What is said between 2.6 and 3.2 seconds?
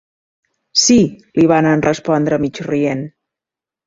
rient.